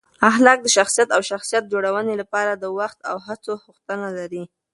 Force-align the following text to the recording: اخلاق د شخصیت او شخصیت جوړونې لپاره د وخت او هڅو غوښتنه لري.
اخلاق 0.29 0.59
د 0.63 0.67
شخصیت 0.77 1.09
او 1.15 1.21
شخصیت 1.31 1.63
جوړونې 1.73 2.13
لپاره 2.21 2.51
د 2.55 2.65
وخت 2.79 2.99
او 3.09 3.15
هڅو 3.27 3.51
غوښتنه 3.63 4.07
لري. 4.17 4.43